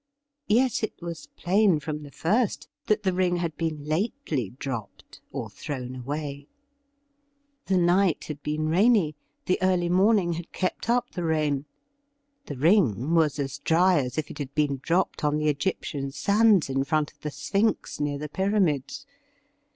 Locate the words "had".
3.35-3.55, 8.23-8.41, 10.33-10.51, 14.39-14.55